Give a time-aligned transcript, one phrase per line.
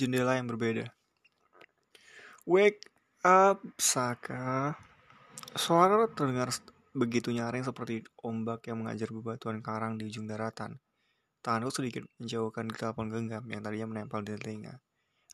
[0.00, 0.88] jendela yang berbeda.
[2.48, 2.88] Wake
[3.20, 4.72] up, Saka.
[5.52, 6.48] Suara terdengar
[6.96, 10.80] begitu nyaring seperti ombak yang mengajar bebatuan karang di ujung daratan.
[11.44, 14.80] Tanganku sedikit menjauhkan telepon genggam yang tadinya menempel di telinga.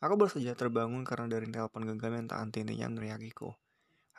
[0.03, 3.55] Aku baru saja terbangun karena dari telepon genggam yang tak henti-hentinya meneriakiku.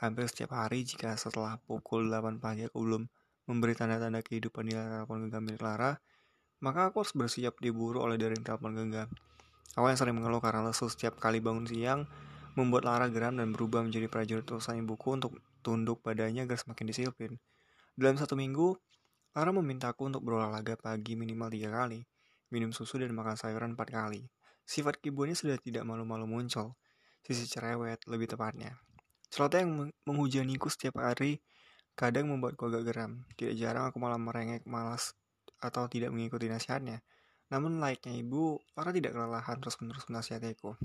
[0.02, 3.04] Hampir setiap hari jika setelah pukul 8 pagi aku belum
[3.48, 5.96] memberi tanda-tanda kehidupan di telepon genggam milik Lara,
[6.60, 9.10] maka aku harus bersiap diburu oleh dari telepon genggam.
[9.74, 12.08] Aku yang sering mengeluh karena lesu setiap kali bangun siang,
[12.56, 17.32] membuat Lara geram dan berubah menjadi prajurit urusan ibuku untuk tunduk padanya agar semakin disiplin.
[17.98, 18.78] Dalam satu minggu,
[19.38, 22.02] Lara memintaku untuk berolahraga pagi minimal tiga kali,
[22.50, 24.26] minum susu dan makan sayuran empat kali.
[24.66, 26.74] Sifat kibuannya sudah tidak malu-malu muncul,
[27.22, 28.80] sisi cerewet lebih tepatnya.
[29.28, 31.44] Celoteh yang menghujaniku setiap hari
[31.94, 33.28] kadang membuatku agak geram.
[33.36, 35.14] Tidak jarang aku malah merengek malas
[35.60, 37.04] atau tidak mengikuti nasihatnya.
[37.48, 40.76] Namun layaknya ibu, Lara tidak kelelahan terus-menerus menasihatiku.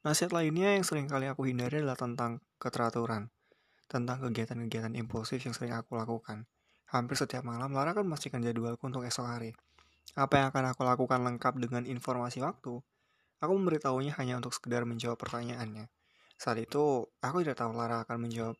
[0.00, 3.28] Nasihat lainnya yang sering kali aku hindari adalah tentang keteraturan
[3.90, 6.46] tentang kegiatan-kegiatan impulsif yang sering aku lakukan.
[6.94, 9.50] Hampir setiap malam, Lara akan memastikan jadwalku untuk esok hari.
[10.14, 12.78] Apa yang akan aku lakukan lengkap dengan informasi waktu?
[13.42, 15.90] Aku memberitahunya hanya untuk sekedar menjawab pertanyaannya.
[16.38, 18.54] Saat itu, aku tidak tahu Lara akan menjawab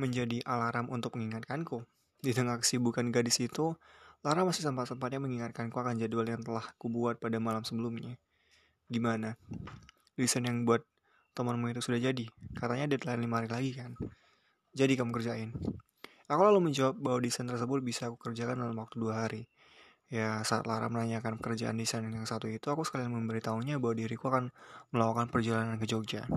[0.00, 1.84] menjadi alarm untuk mengingatkanku.
[2.24, 3.76] Di tengah kesibukan gadis itu,
[4.26, 8.18] Lara masih sempat-sempatnya mengingatkanku akan jadwal yang telah kubuat pada malam sebelumnya.
[8.90, 9.38] Gimana?
[10.18, 10.82] Desain yang buat
[11.38, 12.26] temanmu itu sudah jadi.
[12.58, 13.94] Katanya deadline lima hari lagi kan?
[14.76, 15.56] jadi kamu kerjain.
[16.28, 19.48] Aku lalu menjawab bahwa desain tersebut bisa aku kerjakan dalam waktu dua hari.
[20.06, 24.52] Ya, saat Lara menanyakan pekerjaan desain yang satu itu, aku sekalian memberitahunya bahwa diriku akan
[24.92, 26.28] melakukan perjalanan ke Jogja.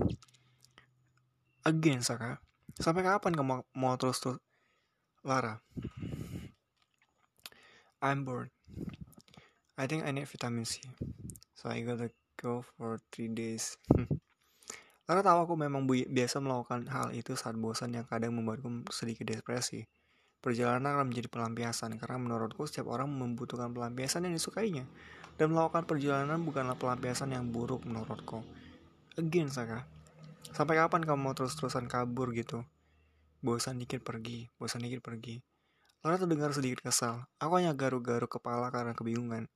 [1.68, 2.40] Again, Saka.
[2.80, 4.40] Sampai kapan kamu mau terus-terus?
[5.20, 5.60] Lara.
[8.00, 8.48] I'm bored.
[9.76, 10.80] I think I need vitamin C.
[11.52, 12.08] So I gotta
[12.40, 13.76] go for three days.
[15.04, 19.84] Karena tahu aku memang biasa melakukan hal itu saat bosan yang kadang membuatku sedikit depresi.
[20.40, 24.88] Perjalanan akan menjadi pelampiasan karena menurutku setiap orang membutuhkan pelampiasan yang disukainya.
[25.36, 28.40] Dan melakukan perjalanan bukanlah pelampiasan yang buruk menurutku.
[29.20, 29.84] Again, Saka.
[30.56, 32.64] Sampai kapan kamu mau terus-terusan kabur gitu?
[33.44, 35.49] Bosan dikit pergi, bosan dikit pergi.
[36.00, 37.28] Lara terdengar sedikit kesal.
[37.36, 39.52] Aku hanya garuk-garuk kepala karena kebingungan.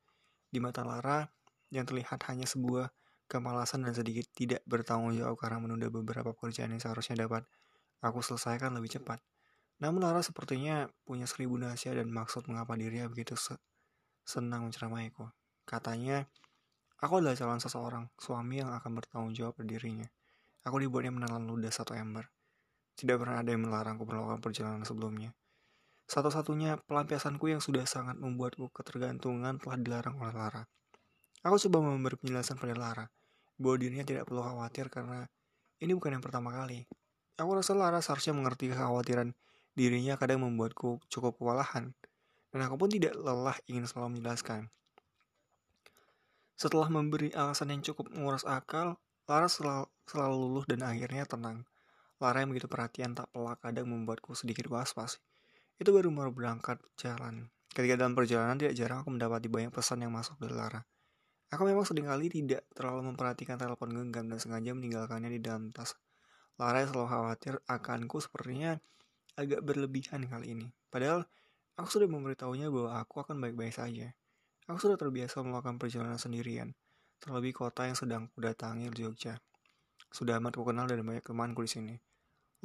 [0.53, 1.25] Di mata Lara,
[1.73, 2.93] yang terlihat hanya sebuah
[3.33, 7.49] kemalasan dan sedikit tidak bertanggung jawab karena menunda beberapa pekerjaan yang seharusnya dapat
[8.05, 9.25] aku selesaikan lebih cepat.
[9.81, 13.57] Namun Lara sepertinya punya seribu nasihat dan maksud mengapa dirinya begitu se
[14.29, 15.33] senang menceramaiku.
[15.65, 16.29] Katanya,
[17.01, 20.05] aku adalah calon seseorang, suami yang akan bertanggung jawab pada dirinya.
[20.69, 22.29] Aku dibuatnya menelan ludah satu ember.
[23.01, 25.33] Tidak pernah ada yang melarangku melakukan perjalanan sebelumnya.
[26.05, 30.63] Satu-satunya pelampiasanku yang sudah sangat membuatku ketergantungan telah dilarang oleh Lara.
[31.45, 33.07] Aku coba memberi penjelasan pada Lara
[33.57, 35.29] bahwa dirinya tidak perlu khawatir karena
[35.81, 36.85] ini bukan yang pertama kali.
[37.41, 39.35] Aku rasa Lara seharusnya mengerti kekhawatiran
[39.75, 41.93] dirinya kadang membuatku cukup kewalahan.
[42.55, 44.71] Dan aku pun tidak lelah ingin selalu menjelaskan.
[46.55, 48.95] Setelah memberi alasan yang cukup menguras akal,
[49.27, 51.67] Lara selalu, selalu luluh dan akhirnya tenang.
[52.23, 55.19] Lara yang begitu perhatian tak pelak kadang membuatku sedikit was-was.
[55.79, 57.51] Itu baru baru berangkat jalan.
[57.75, 60.87] Ketika dalam perjalanan tidak jarang aku mendapati banyak pesan yang masuk dari Lara.
[61.51, 65.99] Aku memang sering kali tidak terlalu memperhatikan telepon genggam dan sengaja meninggalkannya di dalam tas.
[66.55, 68.79] Lara yang selalu khawatir akanku sepertinya
[69.35, 70.71] agak berlebihan kali ini.
[70.87, 71.27] Padahal
[71.75, 74.15] aku sudah memberitahunya bahwa aku akan baik-baik saja.
[74.71, 76.73] Aku sudah terbiasa melakukan perjalanan sendirian,
[77.19, 79.37] terlebih kota yang sedang kudatangi di Jogja.
[80.15, 81.95] Sudah amat kukenal dan banyak temanku di sini.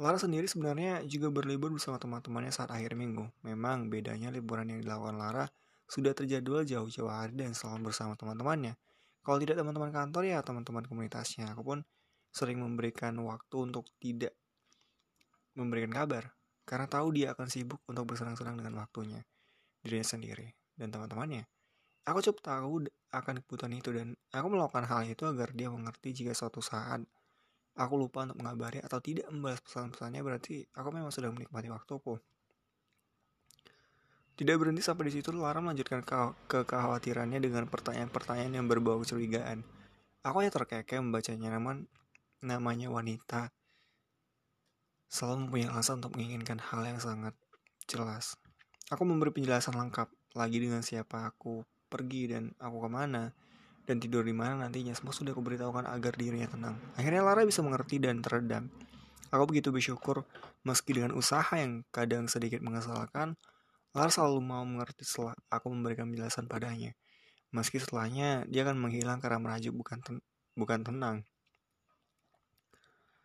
[0.00, 3.28] Lara sendiri sebenarnya juga berlibur bersama teman-temannya saat akhir minggu.
[3.44, 5.44] Memang bedanya liburan yang dilakukan Lara
[5.84, 8.80] sudah terjadwal jauh-jauh hari dan selalu bersama teman-temannya.
[9.20, 11.52] Kalau tidak teman-teman kantor ya teman-teman komunitasnya.
[11.52, 11.84] Aku pun
[12.32, 14.32] sering memberikan waktu untuk tidak
[15.52, 16.32] memberikan kabar
[16.64, 19.20] karena tahu dia akan sibuk untuk bersenang-senang dengan waktunya
[19.84, 20.48] dirinya sendiri
[20.80, 21.44] dan teman-temannya.
[22.08, 26.32] Aku cukup tahu akan kebutuhan itu dan aku melakukan hal itu agar dia mengerti jika
[26.32, 27.04] suatu saat
[27.80, 32.20] aku lupa untuk mengabari atau tidak membalas pesan-pesannya berarti aku memang sudah menikmati waktuku.
[34.36, 36.16] Tidak berhenti sampai di situ, Lara melanjutkan ke
[36.48, 39.60] kekhawatirannya dengan pertanyaan-pertanyaan yang berbau kecurigaan.
[40.24, 41.84] Aku hanya terkekeh membacanya, namun
[42.40, 43.52] namanya wanita
[45.12, 47.36] selalu mempunyai alasan untuk menginginkan hal yang sangat
[47.84, 48.40] jelas.
[48.88, 51.60] Aku memberi penjelasan lengkap lagi dengan siapa aku
[51.90, 53.34] pergi dan aku ke mana
[53.90, 56.78] dan tidur di mana nantinya semua sudah aku beritahukan agar dirinya tenang.
[56.94, 58.70] Akhirnya Lara bisa mengerti dan teredam.
[59.34, 60.22] Aku begitu bersyukur
[60.62, 63.34] meski dengan usaha yang kadang sedikit mengesalkan,
[63.90, 66.94] Lara selalu mau mengerti setelah aku memberikan penjelasan padanya.
[67.50, 70.16] Meski setelahnya dia akan menghilang karena merajuk bukan ten
[70.54, 71.26] bukan tenang.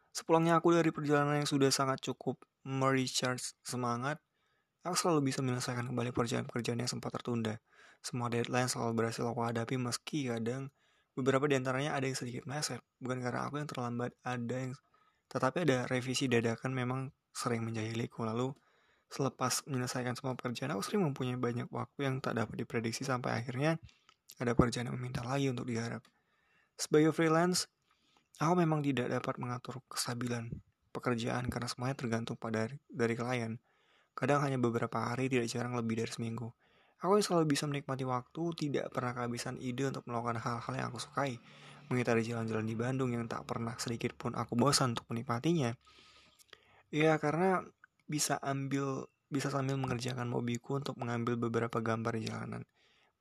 [0.09, 4.17] Sepulangnya aku dari perjalanan yang sudah sangat cukup merecharge semangat,
[4.85, 7.57] aku selalu bisa menyelesaikan kembali pekerjaan-pekerjaan yang sempat tertunda.
[8.05, 10.69] Semua deadline selalu berhasil aku hadapi meski kadang
[11.17, 12.77] beberapa di antaranya ada yang sedikit meleset.
[13.01, 14.77] Bukan karena aku yang terlambat, ada yang
[15.25, 18.21] tetapi ada revisi dadakan memang sering menjahiliku.
[18.29, 18.53] Lalu
[19.09, 23.81] selepas menyelesaikan semua pekerjaan, aku sering mempunyai banyak waktu yang tak dapat diprediksi sampai akhirnya
[24.37, 26.05] ada pekerjaan yang meminta lagi untuk diharap.
[26.77, 27.65] Sebagai freelance,
[28.37, 30.53] aku memang tidak dapat mengatur kestabilan
[30.93, 33.57] pekerjaan karena semuanya tergantung pada dari klien.
[34.15, 36.49] Kadang hanya beberapa hari, tidak jarang lebih dari seminggu.
[37.03, 41.03] Aku yang selalu bisa menikmati waktu, tidak pernah kehabisan ide untuk melakukan hal-hal yang aku
[41.03, 41.37] sukai.
[41.91, 45.75] Mengitari jalan-jalan di Bandung yang tak pernah sedikit pun aku bosan untuk menikmatinya.
[46.89, 47.61] Ya karena
[48.07, 52.63] bisa ambil bisa sambil mengerjakan mobiku untuk mengambil beberapa gambar jalanan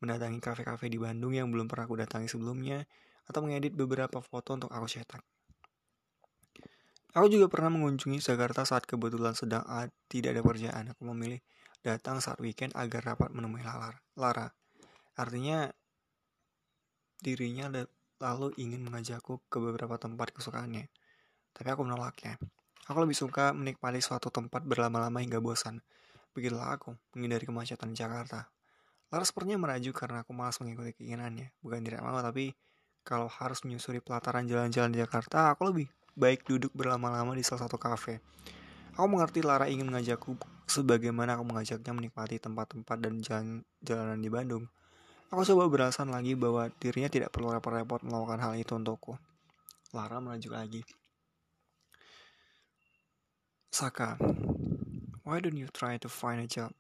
[0.05, 2.85] mendatangi kafe-kafe di Bandung yang belum pernah aku datangi sebelumnya,
[3.25, 5.25] atau mengedit beberapa foto untuk aku cetak.
[7.15, 9.63] Aku juga pernah mengunjungi Jakarta saat kebetulan sedang
[10.11, 10.85] tidak ada pekerjaan.
[10.91, 11.39] Aku memilih
[11.79, 13.63] datang saat weekend agar dapat menemui
[14.19, 14.51] Lara.
[15.15, 15.71] Artinya
[17.23, 17.71] dirinya
[18.19, 20.91] lalu ingin mengajakku ke beberapa tempat kesukaannya.
[21.55, 22.35] Tapi aku menolaknya.
[22.91, 25.87] Aku lebih suka menikmati suatu tempat berlama-lama hingga bosan.
[26.35, 28.51] Begitulah aku, menghindari kemacetan Jakarta.
[29.15, 31.55] Lara sepertinya merajuk karena aku malas mengikuti keinginannya.
[31.63, 32.51] Bukan tidak mau, tapi
[33.07, 37.79] kalau harus menyusuri pelataran jalan-jalan di Jakarta, aku lebih baik duduk berlama-lama di salah satu
[37.79, 38.19] kafe.
[38.95, 40.39] Aku mengerti Lara ingin mengajakku
[40.71, 43.47] sebagaimana aku mengajaknya menikmati tempat-tempat dan jalan
[43.83, 44.65] jalanan di Bandung.
[45.35, 49.19] Aku coba beralasan lagi bahwa dirinya tidak perlu repot-repot melakukan hal itu untukku.
[49.91, 50.87] Lara merajuk lagi.
[53.75, 54.15] Saka,
[55.27, 56.71] why don't you try to find a job?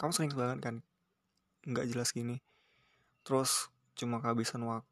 [0.00, 0.76] Kamu sering banget kan
[1.68, 2.40] nggak jelas gini
[3.26, 4.88] terus cuma kehabisan waktu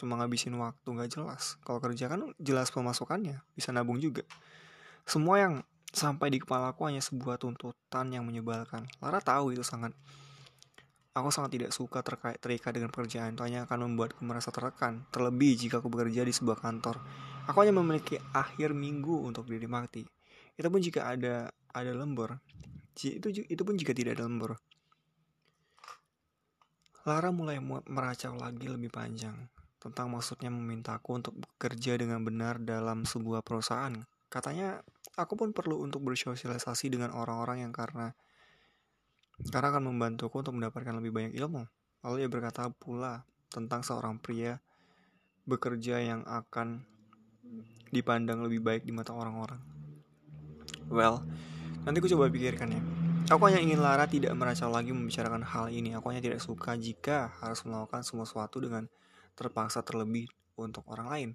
[0.00, 1.60] cuma ngabisin waktu nggak jelas.
[1.60, 4.24] Kalau kerja kan jelas pemasukannya bisa nabung juga.
[5.04, 5.54] Semua yang
[5.92, 8.88] sampai di kepala aku hanya sebuah tuntutan yang menyebalkan.
[9.04, 9.92] Lara tahu itu sangat.
[11.12, 15.04] Aku sangat tidak suka terkait terikat dengan pekerjaan itu hanya akan membuatku merasa tertekan.
[15.12, 16.96] Terlebih jika aku bekerja di sebuah kantor.
[17.50, 20.06] Aku hanya memiliki akhir minggu untuk diri mati.
[20.56, 22.40] Itu pun jika ada ada lembur.
[22.96, 24.56] Itu itu pun jika tidak ada lembur.
[27.04, 27.58] Lara mulai
[27.90, 33.96] meracau lagi lebih panjang tentang maksudnya memintaku untuk bekerja dengan benar dalam sebuah perusahaan.
[34.28, 34.84] Katanya,
[35.16, 38.12] aku pun perlu untuk bersosialisasi dengan orang-orang yang karena
[39.48, 41.64] karena akan membantuku untuk mendapatkan lebih banyak ilmu.
[42.04, 44.60] Lalu ia berkata pula tentang seorang pria
[45.48, 46.84] bekerja yang akan
[47.88, 49.58] dipandang lebih baik di mata orang-orang.
[50.92, 51.24] Well,
[51.88, 52.82] nanti aku coba pikirkan ya.
[53.30, 55.94] Aku hanya ingin Lara tidak merasa lagi membicarakan hal ini.
[55.94, 58.90] Aku hanya tidak suka jika harus melakukan semua sesuatu dengan
[59.40, 60.28] terpaksa terlebih
[60.60, 61.30] untuk orang lain.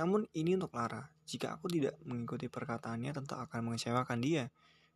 [0.00, 1.04] Namun ini untuk Lara.
[1.28, 4.48] Jika aku tidak mengikuti perkataannya tentu akan mengecewakan dia.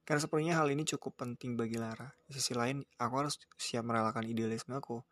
[0.09, 2.09] Karena sepertinya hal ini cukup penting bagi Lara.
[2.25, 5.05] Di sisi lain, aku harus siap merelakan idealisme aku.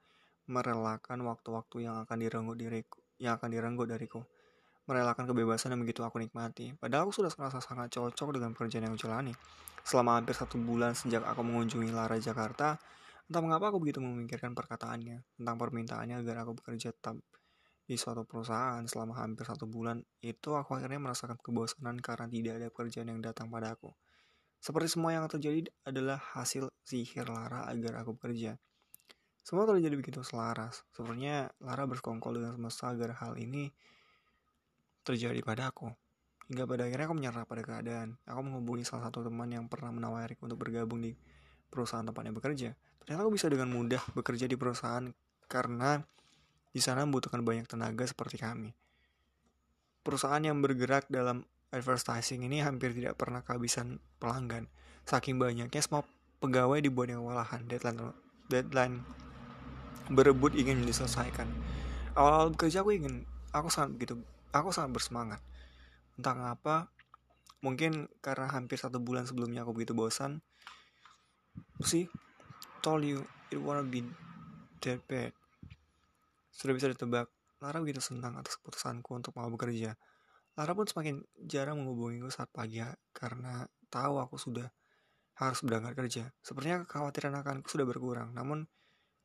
[0.48, 4.24] Merelakan waktu-waktu yang akan direnggut diriku, yang akan direnggut dariku.
[4.84, 6.76] Merelakan kebebasan yang begitu aku nikmati.
[6.76, 9.32] Padahal aku sudah merasa sangat cocok dengan pekerjaan yang aku jalani.
[9.84, 12.80] Selama hampir satu bulan sejak aku mengunjungi Lara Jakarta,
[13.28, 17.16] entah mengapa aku begitu memikirkan perkataannya tentang permintaannya agar aku bekerja tetap
[17.84, 22.66] di suatu perusahaan selama hampir satu bulan itu aku akhirnya merasakan kebosanan karena tidak ada
[22.72, 23.92] pekerjaan yang datang pada aku.
[24.64, 28.56] Seperti semua yang terjadi adalah hasil sihir Lara agar aku bekerja.
[29.44, 30.88] Semua terjadi begitu selaras.
[30.96, 33.68] Sepertinya Lara bersekongkol dengan semesta agar hal ini
[35.04, 35.92] terjadi pada aku.
[36.48, 38.16] Hingga pada akhirnya aku menyerah pada keadaan.
[38.24, 41.12] Aku menghubungi salah satu teman yang pernah menawariku untuk bergabung di
[41.68, 42.72] perusahaan tempatnya bekerja.
[43.04, 45.04] Ternyata aku bisa dengan mudah bekerja di perusahaan
[45.48, 46.00] karena
[46.74, 48.72] di sana membutuhkan banyak tenaga seperti kami.
[50.04, 54.68] Perusahaan yang bergerak dalam advertising ini hampir tidak pernah kehabisan pelanggan.
[55.04, 56.04] Saking banyaknya semua
[56.40, 57.60] pegawai dibuat yang kewalahan.
[57.68, 58.12] Deadline
[58.48, 59.04] deadline
[60.12, 61.48] berebut ingin diselesaikan.
[62.16, 64.20] Awal-awal bekerja aku ingin, aku sangat begitu,
[64.52, 65.40] aku sangat bersemangat
[66.14, 66.76] entah ngapa
[67.58, 70.44] mungkin karena hampir satu bulan sebelumnya aku begitu bosan
[71.82, 72.06] sih
[72.84, 74.04] told you it wanna be
[74.84, 75.32] that bad
[76.52, 77.32] sudah bisa ditebak
[77.64, 79.96] Lara begitu senang atas keputusanku untuk mau bekerja
[80.54, 82.78] Lara pun semakin jarang menghubungiku saat pagi
[83.10, 84.70] karena tahu aku sudah
[85.34, 86.24] harus berangkat kerja.
[86.38, 88.70] Sepertinya kekhawatiran akanku sudah berkurang, namun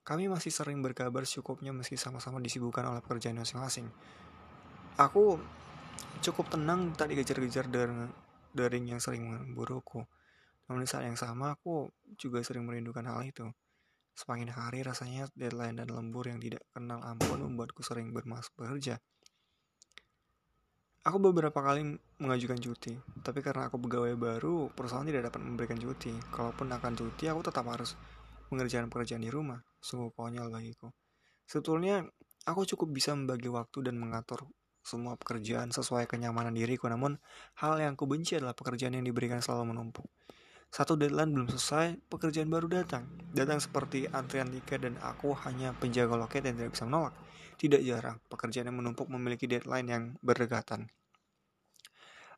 [0.02, 3.86] kami masih sering berkabar secukupnya meski sama-sama disibukkan oleh pekerjaan masing-masing.
[4.98, 5.38] Aku
[6.26, 8.10] cukup tenang tak dikejar-kejar dari
[8.58, 10.02] daring yang sering memburuku.
[10.70, 13.50] Namun di saat yang sama aku juga sering merindukan hal itu.
[14.14, 19.02] Semakin hari rasanya deadline dan lembur yang tidak kenal ampun membuatku sering bermas bekerja.
[21.08, 26.12] Aku beberapa kali mengajukan cuti, tapi karena aku pegawai baru, perusahaan tidak dapat memberikan cuti.
[26.30, 27.96] Kalaupun akan cuti, aku tetap harus
[28.52, 29.64] mengerjakan pekerjaan di rumah.
[29.80, 30.92] Sungguh konyol bagiku.
[31.48, 32.04] Sebetulnya,
[32.46, 34.44] aku cukup bisa membagi waktu dan mengatur
[34.84, 37.16] semua pekerjaan sesuai kenyamanan diriku, namun
[37.64, 40.06] hal yang kubenci adalah pekerjaan yang diberikan selalu menumpuk.
[40.70, 43.10] Satu deadline belum selesai, pekerjaan baru datang.
[43.34, 47.14] Datang seperti antrian tiket dan aku hanya penjaga loket yang tidak bisa menolak.
[47.58, 50.88] Tidak jarang, pekerjaan yang menumpuk memiliki deadline yang berdekatan.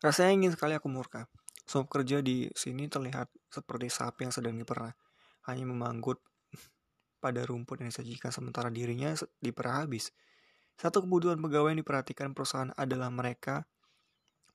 [0.02, 1.30] Rasanya ingin sekali aku murka.
[1.68, 4.96] Semua kerja di sini terlihat seperti sapi yang sedang diperah.
[5.46, 6.18] Hanya memanggut
[7.22, 10.10] pada rumput yang disajikan sementara dirinya diperah habis.
[10.80, 13.70] Satu kebutuhan pegawai yang diperhatikan perusahaan adalah mereka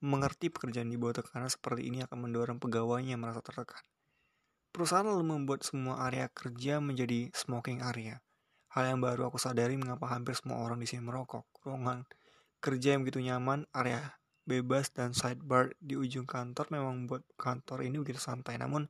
[0.05, 3.81] mengerti pekerjaan di bawah tekanan seperti ini akan mendorong pegawainya merasa tertekan.
[4.73, 8.21] Perusahaan lalu membuat semua area kerja menjadi smoking area.
[8.77, 11.49] Hal yang baru aku sadari mengapa hampir semua orang di sini merokok.
[11.65, 12.05] Ruangan
[12.61, 17.99] kerja yang begitu nyaman, area bebas dan sidebar di ujung kantor memang membuat kantor ini
[17.99, 18.61] begitu santai.
[18.61, 18.87] Namun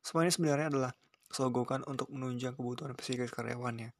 [0.00, 0.92] semua ini sebenarnya adalah
[1.28, 3.92] sogokan untuk menunjang kebutuhan psikis karyawannya.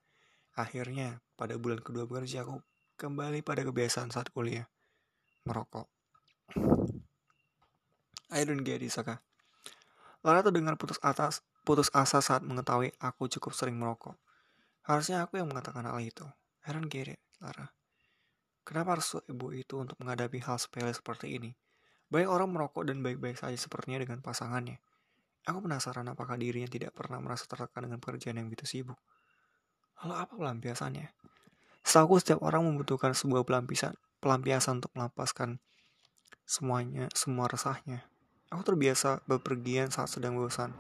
[0.57, 2.65] Akhirnya, pada bulan kedua bekerja aku
[2.97, 4.67] kembali pada kebiasaan saat kuliah,
[5.47, 6.00] merokok.
[8.31, 9.19] I don't get it, Saka.
[10.23, 14.15] Lara terdengar putus atas, putus asa saat mengetahui aku cukup sering merokok.
[14.87, 16.27] Harusnya aku yang mengatakan hal itu.
[16.67, 17.73] I don't get it, Lara.
[18.63, 21.57] Kenapa harus ibu itu untuk menghadapi hal sepele seperti ini?
[22.11, 24.79] Banyak orang merokok dan baik-baik saja sepertinya dengan pasangannya.
[25.49, 28.99] Aku penasaran apakah dirinya tidak pernah merasa tertekan dengan pekerjaan yang begitu sibuk.
[30.05, 31.07] Lalu apa pelampiasannya?
[31.81, 35.59] Setahu setiap orang membutuhkan sebuah pelampiasan, pelampiasan untuk melepaskan
[36.45, 38.05] semuanya, semua resahnya.
[38.51, 40.75] Aku terbiasa bepergian saat sedang bosan.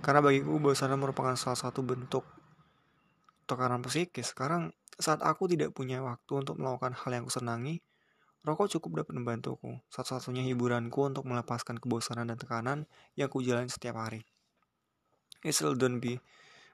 [0.00, 2.24] Karena bagiku bosan merupakan salah satu bentuk
[3.44, 4.32] tekanan psikis.
[4.32, 7.84] Sekarang saat aku tidak punya waktu untuk melakukan hal yang kusenangi,
[8.42, 9.78] rokok cukup dapat membantuku.
[9.92, 12.78] Satu-satunya hiburanku untuk melepaskan kebosanan dan tekanan
[13.14, 14.24] yang ku jalani setiap hari.
[15.42, 16.22] It still don't be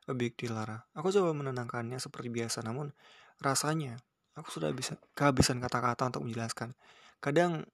[0.08, 0.84] a big deal, Lara.
[0.96, 2.92] Aku coba menenangkannya seperti biasa, namun
[3.40, 4.00] rasanya
[4.38, 6.78] aku sudah bisa kehabisan kata-kata untuk menjelaskan.
[7.18, 7.66] Kadang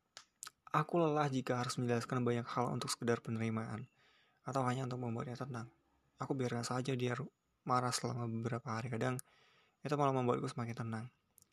[0.74, 3.86] Aku lelah jika harus menjelaskan banyak hal untuk sekedar penerimaan,
[4.42, 5.70] atau hanya untuk membuatnya tenang.
[6.18, 7.14] Aku biarkan saja dia
[7.62, 8.90] marah selama beberapa hari.
[8.90, 9.22] Kadang
[9.86, 11.06] itu malah membuatku semakin tenang.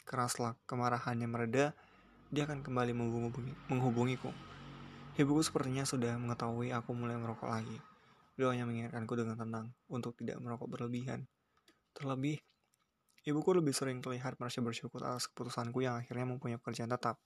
[0.09, 1.77] Karena setelah kemarahannya mereda,
[2.33, 4.33] dia akan kembali menghubungi, menghubungiku.
[5.13, 7.77] Ibuku sepertinya sudah mengetahui aku mulai merokok lagi.
[8.33, 11.29] Beliau hanya mengingatkanku dengan tenang untuk tidak merokok berlebihan.
[11.93, 12.41] Terlebih,
[13.29, 17.21] ibuku lebih sering terlihat merasa bersyukur atas keputusanku yang akhirnya mempunyai pekerjaan tetap.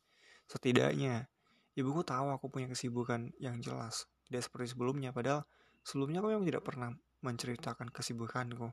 [0.51, 1.31] Setidaknya,
[1.75, 5.43] Ibuku tahu aku punya kesibukan yang jelas, tidak seperti sebelumnya, padahal
[5.83, 6.89] sebelumnya aku memang tidak pernah
[7.19, 8.71] menceritakan kesibukanku.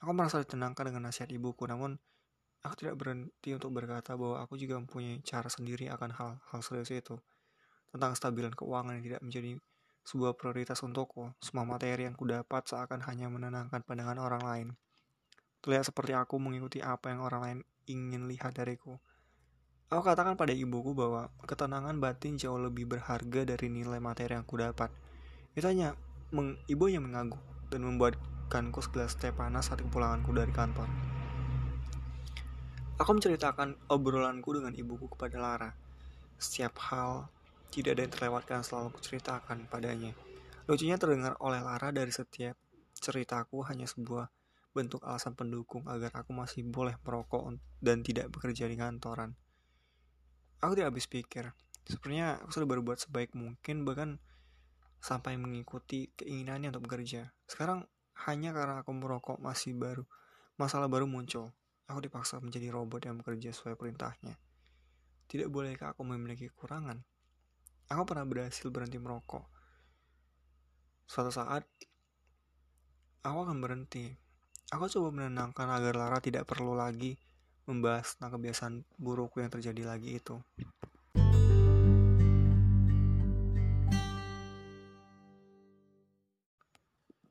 [0.00, 2.00] Aku merasa ditenangkan dengan nasihat ibuku, namun
[2.64, 7.20] aku tidak berhenti untuk berkata bahwa aku juga mempunyai cara sendiri akan hal-hal serius itu.
[7.92, 9.60] Tentang stabilan keuangan yang tidak menjadi
[10.08, 14.68] sebuah prioritas untukku, semua materi yang kudapat seakan hanya menenangkan pandangan orang lain.
[15.60, 18.96] Terlihat seperti aku mengikuti apa yang orang lain ingin lihat dariku.
[19.90, 24.86] Aku katakan pada ibuku bahwa ketenangan batin jauh lebih berharga dari nilai materi yang kudapat.
[25.50, 25.98] Itu hanya
[26.30, 27.42] meng, ibu yang mengangguk
[27.74, 30.86] dan membuatkanku segelas teh panas saat kepulanganku dari kantor.
[33.02, 35.70] Aku menceritakan obrolanku dengan ibuku kepada Lara.
[36.38, 37.26] Setiap hal
[37.74, 40.14] tidak ada yang terlewatkan selalu kuceritakan padanya.
[40.70, 42.54] Lucunya terdengar oleh Lara dari setiap
[42.94, 44.30] ceritaku hanya sebuah
[44.70, 49.34] bentuk alasan pendukung agar aku masih boleh merokok dan tidak bekerja di kantoran
[50.60, 51.44] aku tidak habis pikir.
[51.88, 54.20] Sebenarnya aku sudah berbuat sebaik mungkin bahkan
[55.00, 57.32] sampai mengikuti keinginannya untuk bekerja.
[57.48, 57.88] Sekarang
[58.28, 60.04] hanya karena aku merokok masih baru
[60.60, 61.50] masalah baru muncul.
[61.88, 64.36] Aku dipaksa menjadi robot yang bekerja sesuai perintahnya.
[65.26, 67.00] Tidak bolehkah aku memiliki kekurangan?
[67.90, 69.42] Aku pernah berhasil berhenti merokok.
[71.08, 71.66] Suatu saat
[73.26, 74.14] aku akan berhenti.
[74.70, 77.18] Aku coba menenangkan agar Lara tidak perlu lagi
[77.68, 80.38] membahas tentang kebiasaan burukku yang terjadi lagi itu.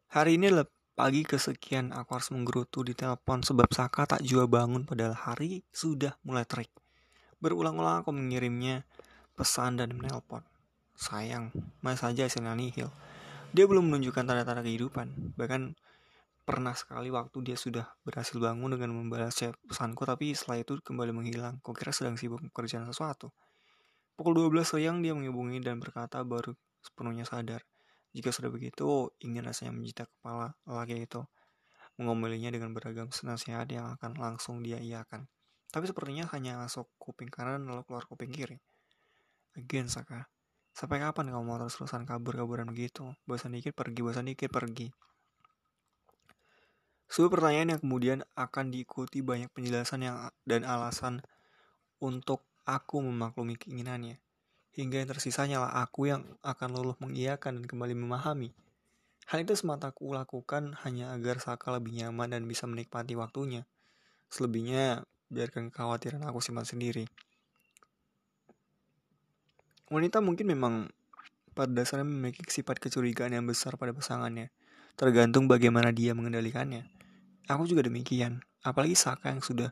[0.09, 0.65] Hari ini adalah
[0.98, 6.17] pagi kesekian aku harus menggerutu di telepon sebab Saka tak jua bangun padahal hari sudah
[6.25, 6.74] mulai terik.
[7.39, 8.83] Berulang-ulang aku mengirimnya
[9.38, 10.43] pesan dan menelpon.
[11.00, 12.91] Sayang, masih saja hasilnya nihil.
[13.55, 15.38] Dia belum menunjukkan tanda-tanda kehidupan.
[15.39, 15.77] Bahkan
[16.50, 19.38] pernah sekali waktu dia sudah berhasil bangun dengan membalas
[19.70, 21.62] pesanku tapi setelah itu kembali menghilang.
[21.62, 23.29] Kok kira sedang sibuk mengerjakan sesuatu.
[24.18, 27.62] Pukul 12 siang dia menghubungi dan berkata baru sepenuhnya sadar.
[28.18, 31.22] Jika sudah begitu, ingin rasanya menjita kepala lagi itu.
[32.00, 35.27] mengomelinya dengan beragam nasihat yang akan langsung dia iakan.
[35.68, 38.56] Tapi sepertinya hanya masuk kuping kanan lalu keluar kuping kiri.
[39.60, 40.32] Again, Saka.
[40.72, 43.03] Sampai kapan kamu mau terus-terusan kabur-kaburan begitu?
[43.27, 44.88] Bosan dikit pergi, bosan dikit pergi.
[47.10, 51.25] Sebuah pertanyaan yang kemudian akan diikuti banyak penjelasan yang dan alasan
[51.98, 54.22] untuk aku memaklumi keinginannya.
[54.78, 58.54] Hingga yang tersisanya lah aku yang akan luluh mengiyakan dan kembali memahami.
[59.25, 63.66] Hal itu semata aku lakukan hanya agar Saka lebih nyaman dan bisa menikmati waktunya.
[64.30, 67.10] Selebihnya, biarkan kekhawatiran aku simpan sendiri.
[69.89, 70.74] Wanita mungkin memang
[71.58, 74.54] pada dasarnya memiliki sifat kecurigaan yang besar pada pasangannya,
[74.94, 76.99] tergantung bagaimana dia mengendalikannya.
[77.48, 79.72] Aku juga demikian, apalagi Saka yang sudah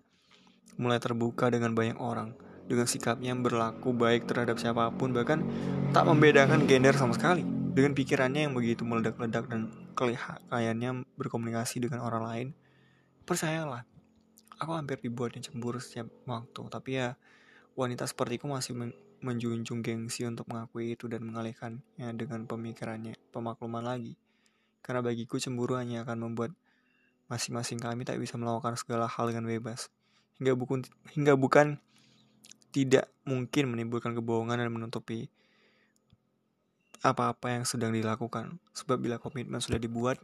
[0.77, 2.37] mulai terbuka dengan banyak orang,
[2.69, 5.41] dengan sikapnya yang berlaku baik terhadap siapa pun, bahkan
[5.91, 7.41] tak membedakan gender sama sekali.
[7.77, 12.47] Dengan pikirannya yang begitu meledak-ledak dan kelihayannya berkomunikasi dengan orang lain,
[13.25, 13.85] percayalah,
[14.57, 16.61] aku hampir dibuatnya cemburu setiap waktu.
[16.73, 17.13] Tapi ya,
[17.77, 24.13] wanita sepertiku masih men menjunjung gengsi untuk mengakui itu dan mengalihkannya dengan pemikirannya, pemakluman lagi.
[24.85, 26.53] Karena bagiku cemburu hanya akan membuat
[27.27, 29.91] masing-masing kami tak bisa melakukan segala hal dengan bebas.
[30.39, 30.83] Hingga bukan,
[31.15, 31.79] hingga bukan
[32.71, 35.27] tidak mungkin menimbulkan kebohongan dan menutupi
[37.03, 38.57] apa-apa yang sedang dilakukan.
[38.73, 40.17] Sebab bila komitmen sudah dibuat,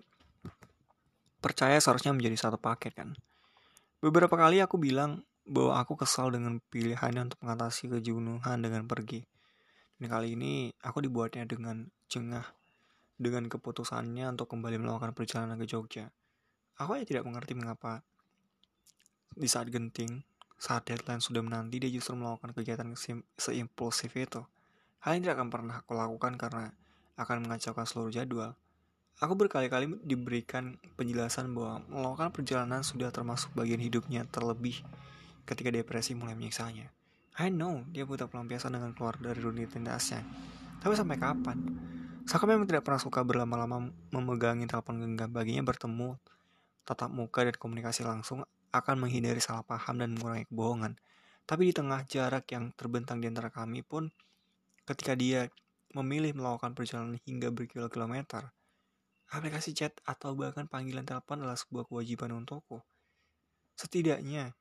[1.44, 3.14] percaya seharusnya menjadi satu paket kan.
[4.04, 9.24] Beberapa kali aku bilang bahwa aku kesal dengan pilihannya untuk mengatasi kejenuhan dengan pergi.
[10.00, 12.44] Dan kali ini aku dibuatnya dengan jengah
[13.16, 16.12] dengan keputusannya untuk kembali melakukan perjalanan ke Jogja.
[16.82, 18.02] Aku hanya tidak mengerti mengapa
[19.34, 20.22] di saat genting,
[20.62, 22.88] saat deadline sudah menanti, dia justru melakukan kegiatan
[23.38, 24.42] seimpulsif itu.
[25.04, 26.72] Hal ini tidak akan pernah aku lakukan karena
[27.20, 28.56] akan mengacaukan seluruh jadwal.
[29.22, 34.82] Aku berkali-kali diberikan penjelasan bahwa melakukan perjalanan sudah termasuk bagian hidupnya terlebih
[35.46, 36.90] ketika depresi mulai menyiksanya.
[37.38, 40.22] I know dia butuh pelampiasan dengan keluar dari rutinitasnya.
[40.82, 41.58] Tapi sampai kapan?
[42.24, 45.30] Saka memang tidak pernah suka berlama-lama memegangi telepon genggam.
[45.34, 46.16] Baginya bertemu,
[46.84, 48.44] tatap muka dan komunikasi langsung
[48.76, 51.00] akan menghindari salah paham dan mengurangi kebohongan.
[51.44, 54.12] Tapi di tengah jarak yang terbentang di antara kami pun,
[54.88, 55.52] ketika dia
[55.92, 58.52] memilih melakukan perjalanan hingga berkilo-kilometer,
[59.34, 62.86] Aplikasi chat atau bahkan panggilan telepon adalah sebuah kewajiban untukku.
[63.74, 64.54] Setidaknya,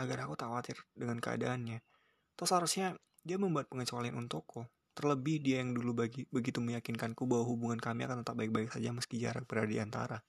[0.00, 1.84] agar aku tak khawatir dengan keadaannya.
[2.32, 4.64] Terus seharusnya dia membuat pengecualian untukku.
[4.96, 9.20] Terlebih dia yang dulu bagi, begitu meyakinkanku bahwa hubungan kami akan tetap baik-baik saja meski
[9.20, 10.24] jarak berada di antara.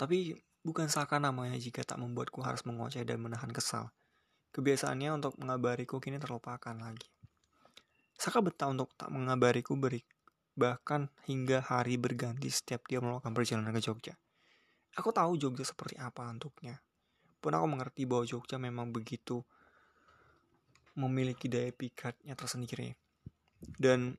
[0.00, 0.32] Tapi
[0.64, 3.92] bukan seakan namanya jika tak membuatku harus mengoceh dan menahan kesal.
[4.56, 7.04] Kebiasaannya untuk mengabariku kini terlupakan lagi.
[8.16, 10.00] Saka betah untuk tak mengabariku beri,
[10.56, 14.16] bahkan hingga hari berganti setiap dia melakukan perjalanan ke Jogja.
[14.96, 16.80] Aku tahu Jogja seperti apa untuknya.
[17.36, 19.44] Pun aku mengerti bahwa Jogja memang begitu
[20.96, 22.96] memiliki daya pikatnya tersendiri.
[23.60, 24.16] Dan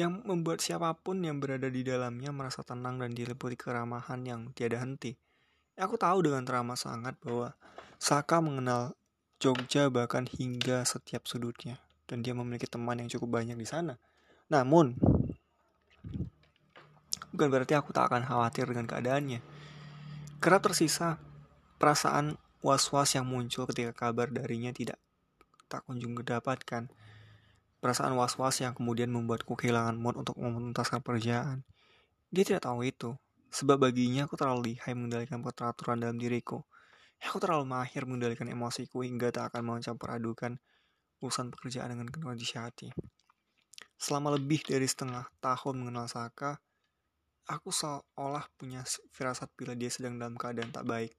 [0.00, 4.80] yang membuat siapa pun yang berada di dalamnya merasa tenang dan diliputi keramahan yang tiada
[4.80, 5.12] henti.
[5.76, 7.52] Aku tahu dengan teramat sangat bahwa
[8.00, 8.96] Saka mengenal
[9.36, 14.00] Jogja bahkan hingga setiap sudutnya dan dia memiliki teman yang cukup banyak di sana.
[14.48, 14.96] Namun
[17.32, 19.44] bukan berarti aku tak akan khawatir dengan keadaannya.
[20.40, 21.20] Kerap tersisa
[21.76, 24.96] perasaan was-was yang muncul ketika kabar darinya tidak
[25.68, 26.88] tak kunjung didapatkan.
[27.80, 31.64] Perasaan was-was yang kemudian membuatku kehilangan mood untuk menuntaskan pekerjaan.
[32.28, 33.16] Dia tidak tahu itu,
[33.48, 36.60] sebab baginya aku terlalu lihai mengendalikan keteraturan dalam diriku.
[37.24, 40.60] Aku terlalu mahir mengendalikan emosiku hingga tak akan mencampur adukan
[41.20, 42.88] urusan pekerjaan dengan kondisi hati.
[44.00, 46.56] Selama lebih dari setengah tahun mengenal Saka,
[47.44, 51.12] aku seolah punya firasat bila dia sedang dalam keadaan tak baik.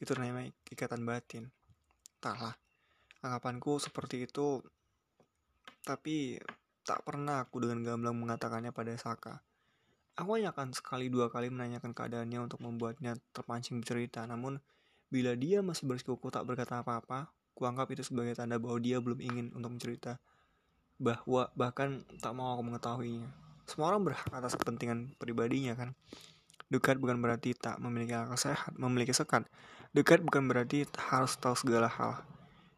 [0.00, 1.52] Itu namanya ikatan batin.
[2.16, 2.56] Taklah,
[3.20, 4.64] anggapanku seperti itu,
[5.86, 6.42] tapi
[6.82, 9.38] tak pernah aku dengan gamblang mengatakannya pada Saka.
[10.18, 14.58] Aku hanya akan sekali dua kali menanyakan keadaannya untuk membuatnya terpancing bercerita, namun
[15.06, 19.54] Bila dia masih bersikuku tak berkata apa-apa, kuanggap itu sebagai tanda bahwa dia belum ingin
[19.54, 20.18] untuk mencerita.
[20.98, 23.30] Bahwa bahkan tak mau aku mengetahuinya.
[23.70, 25.94] Semua orang berhak atas kepentingan pribadinya kan.
[26.66, 29.46] Dekat bukan berarti tak memiliki akal sehat, memiliki sekat.
[29.94, 32.26] Dekat bukan berarti harus tahu segala hal.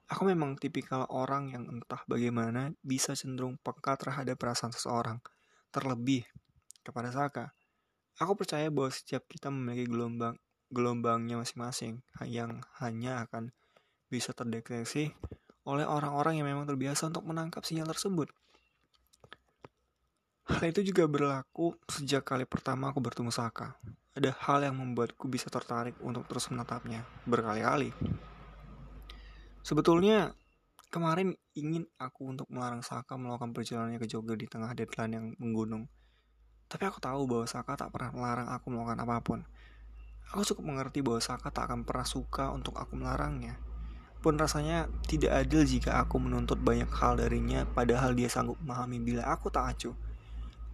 [0.09, 5.21] Aku memang tipikal orang yang entah bagaimana bisa cenderung peka terhadap perasaan seseorang.
[5.69, 6.25] Terlebih
[6.81, 7.53] kepada Saka.
[8.17, 10.41] Aku percaya bahwa setiap kita memiliki gelombang
[10.73, 13.53] gelombangnya masing-masing yang hanya akan
[14.09, 15.13] bisa terdeteksi
[15.69, 18.33] oleh orang-orang yang memang terbiasa untuk menangkap sinyal tersebut.
[20.49, 23.77] Hal itu juga berlaku sejak kali pertama aku bertemu Saka.
[24.17, 27.93] Ada hal yang membuatku bisa tertarik untuk terus menatapnya berkali-kali.
[29.69, 30.33] Sebetulnya
[30.89, 35.85] kemarin ingin aku untuk melarang Saka melakukan perjalanannya ke Jogja di tengah deadline yang menggunung.
[36.73, 39.45] Tapi aku tahu bahwa Saka tak pernah melarang aku melakukan apa pun.
[40.33, 43.61] Aku cukup mengerti bahwa Saka tak akan pernah suka untuk aku melarangnya.
[44.25, 49.29] Pun rasanya tidak adil jika aku menuntut banyak hal darinya padahal dia sanggup memahami bila
[49.29, 49.93] aku tak acuh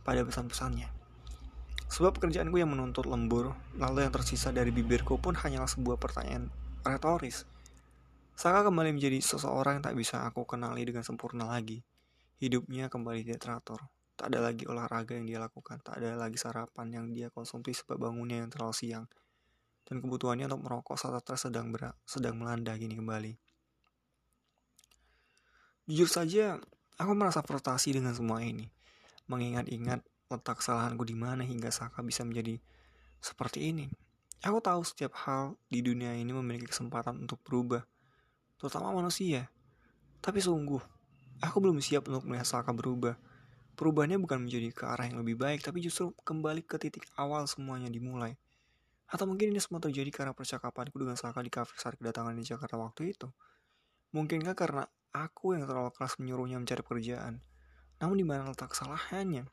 [0.07, 0.87] pada pesan-pesannya.
[1.91, 6.47] Sebab pekerjaanku yang menuntut lembur, lalu yang tersisa dari bibirku pun hanyalah sebuah pertanyaan
[6.87, 7.43] retoris.
[8.35, 11.87] Saka kembali menjadi seseorang yang tak bisa aku kenali dengan sempurna lagi.
[12.43, 13.81] Hidupnya kembali tidak teratur.
[14.15, 17.99] Tak ada lagi olahraga yang dia lakukan, tak ada lagi sarapan yang dia konsumsi sebab
[17.99, 19.07] bangunnya yang terlalu siang.
[19.87, 21.75] Dan kebutuhannya untuk merokok saat stres sedang
[22.07, 23.33] sedang melanda gini kembali.
[25.91, 26.57] Jujur saja,
[26.97, 28.71] aku merasa frustasi dengan semua ini
[29.29, 32.61] mengingat-ingat letak kesalahanku di mana hingga Saka bisa menjadi
[33.21, 33.89] seperti ini.
[34.45, 37.81] Aku tahu setiap hal di dunia ini memiliki kesempatan untuk berubah,
[38.59, 39.49] terutama manusia.
[40.25, 40.81] Tapi sungguh,
[41.45, 43.19] aku belum siap untuk melihat Saka berubah.
[43.75, 47.91] Perubahannya bukan menjadi ke arah yang lebih baik, tapi justru kembali ke titik awal semuanya
[47.91, 48.39] dimulai.
[49.11, 52.79] Atau mungkin ini semua terjadi karena percakapanku dengan Saka di kafe saat kedatangan di Jakarta
[52.79, 53.29] waktu itu.
[54.15, 57.43] Mungkinkah karena aku yang terlalu keras menyuruhnya mencari pekerjaan?
[57.99, 59.45] Namun di mana letak kesalahannya?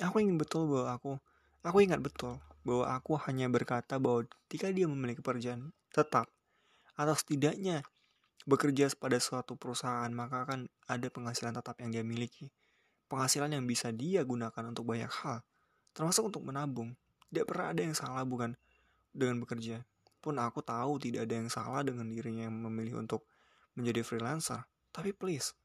[0.00, 1.12] Aku ingin betul bahwa aku,
[1.62, 6.30] aku ingat betul bahwa aku hanya berkata bahwa jika dia memiliki pekerjaan tetap
[6.94, 7.82] atau setidaknya
[8.48, 12.50] bekerja pada suatu perusahaan maka akan ada penghasilan tetap yang dia miliki.
[13.06, 15.44] Penghasilan yang bisa dia gunakan untuk banyak hal,
[15.92, 16.96] termasuk untuk menabung.
[17.28, 18.56] Tidak pernah ada yang salah bukan
[19.12, 19.84] dengan bekerja.
[20.22, 23.28] Pun aku tahu tidak ada yang salah dengan dirinya yang memilih untuk
[23.76, 24.64] menjadi freelancer.
[24.92, 25.56] Tapi please,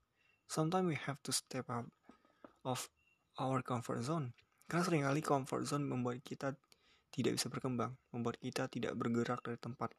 [0.47, 1.87] sometimes we have to step up
[2.63, 2.87] of
[3.39, 4.35] our comfort zone.
[4.67, 6.55] Karena sering kali comfort zone membuat kita
[7.11, 9.95] tidak bisa berkembang, membuat kita tidak bergerak dari tempat.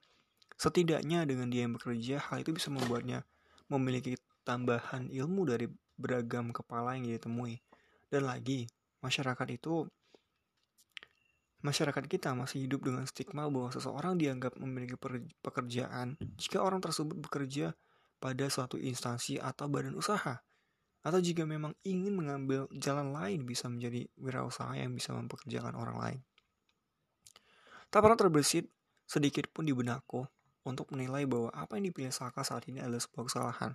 [0.58, 3.22] Setidaknya dengan dia yang bekerja, hal itu bisa membuatnya
[3.70, 7.62] memiliki tambahan ilmu dari beragam kepala yang dia temui.
[8.10, 8.66] Dan lagi,
[8.98, 9.86] masyarakat itu
[11.62, 14.94] masyarakat kita masih hidup dengan stigma bahwa seseorang dianggap memiliki
[15.42, 17.74] pekerjaan jika orang tersebut bekerja
[18.18, 20.38] pada suatu instansi atau badan usaha
[21.02, 26.20] atau jika memang ingin mengambil jalan lain bisa menjadi wirausaha yang bisa mempekerjakan orang lain.
[27.90, 28.70] Tak pernah terbesit
[29.06, 30.26] sedikit pun di benakku
[30.68, 33.72] untuk menilai bahwa apa yang dipilih Saka saat ini adalah sebuah kesalahan.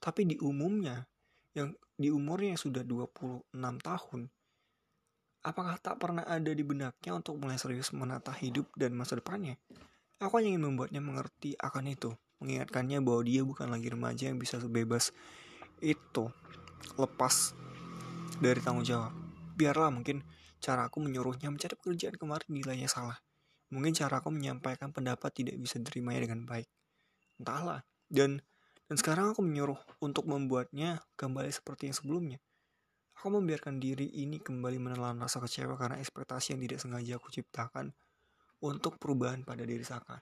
[0.00, 1.04] Tapi di umumnya,
[1.52, 3.52] yang di umurnya yang sudah 26
[3.84, 4.20] tahun,
[5.44, 9.60] apakah tak pernah ada di benaknya untuk mulai serius menata hidup dan masa depannya?
[10.18, 12.10] Aku hanya ingin membuatnya mengerti akan itu,
[12.42, 15.10] mengingatkannya bahwa dia bukan lagi remaja yang bisa sebebas
[15.82, 16.30] itu
[16.94, 17.54] lepas
[18.38, 19.14] dari tanggung jawab.
[19.54, 20.22] Biarlah mungkin
[20.62, 23.18] cara aku menyuruhnya mencari pekerjaan kemarin nilainya salah.
[23.72, 26.68] Mungkin cara aku menyampaikan pendapat tidak bisa diterimanya dengan baik.
[27.40, 27.80] Entahlah.
[28.06, 28.44] Dan
[28.86, 32.38] dan sekarang aku menyuruh untuk membuatnya kembali seperti yang sebelumnya.
[33.16, 37.96] Aku membiarkan diri ini kembali menelan rasa kecewa karena ekspektasi yang tidak sengaja aku ciptakan
[38.60, 40.20] untuk perubahan pada diri Saka.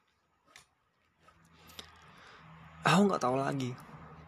[2.86, 3.74] Aku nggak tahu lagi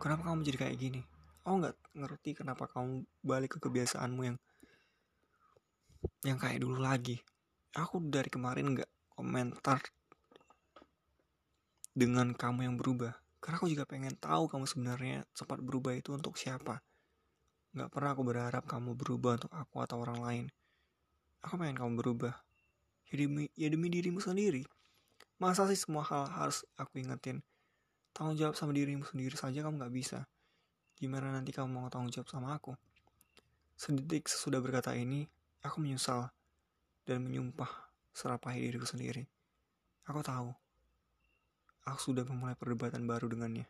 [0.03, 1.03] kenapa kamu jadi kayak gini
[1.47, 4.39] aku nggak ngerti kenapa kamu balik ke kebiasaanmu yang
[6.27, 7.23] yang kayak dulu lagi
[7.79, 8.91] aku dari kemarin nggak
[9.23, 9.79] komentar
[11.95, 13.15] dengan kamu yang berubah.
[13.39, 16.83] Karena aku juga pengen tahu kamu sebenarnya sempat berubah itu untuk siapa.
[17.71, 20.45] Nggak pernah aku berharap kamu berubah untuk aku atau orang lain.
[21.47, 22.35] Aku pengen kamu berubah.
[23.11, 24.67] Ya demi ya demi dirimu sendiri.
[25.39, 27.47] Masa sih semua hal harus aku ingetin?
[28.11, 30.27] Tanggung jawab sama dirimu sendiri saja kamu nggak bisa.
[30.99, 32.75] Gimana nanti kamu mau tanggung jawab sama aku?
[33.79, 35.27] Sedetik sesudah berkata ini,
[35.67, 36.31] aku menyesal
[37.03, 39.25] dan menyumpah serapahi diriku sendiri.
[40.05, 40.53] Aku tahu,
[41.89, 43.67] aku sudah memulai perdebatan baru dengannya.